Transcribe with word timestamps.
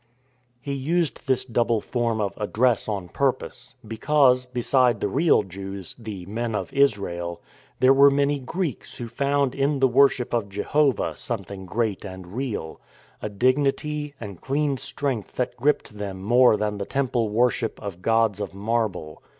He 0.59 0.73
used 0.73 1.27
this 1.27 1.45
double 1.45 1.79
form 1.79 2.19
of 2.21 2.33
address 2.37 2.87
on 2.87 3.07
purpose; 3.07 3.75
because, 3.87 4.47
beside 4.47 4.99
the 4.99 5.07
real 5.07 5.43
Jews 5.43 5.95
—"the 5.99 6.25
men 6.25 6.55
of 6.55 6.73
Israel 6.73 7.39
"—there 7.81 7.93
were 7.93 8.09
many 8.09 8.39
Greeks 8.39 8.97
who 8.97 9.07
found 9.07 9.53
in 9.53 9.79
the 9.79 9.87
worship 9.87 10.33
of 10.33 10.49
Jehovah 10.49 11.15
something 11.15 11.67
great 11.67 12.03
and 12.03 12.33
real, 12.35 12.81
a 13.21 13.29
dignity 13.29 14.15
and 14.19 14.41
clean 14.41 14.75
strength 14.77 15.33
that 15.33 15.55
gripped 15.55 15.95
them 15.99 16.19
more 16.23 16.57
than 16.57 16.79
the 16.79 16.85
temple 16.87 17.29
worship 17.29 17.79
of 17.79 18.01
gods 18.01 18.39
of 18.39 18.55
marble. 18.55 19.21